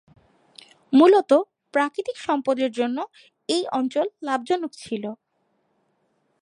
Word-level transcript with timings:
মূলত 0.93 1.31
প্রাকৃতিক 1.73 2.17
সম্পদের 2.17 2.71
জন্য 2.71 2.97
এই 3.49 3.63
অঞ্চল 3.71 4.05
লাভজনক 4.23 4.71
ছিল। 4.77 5.03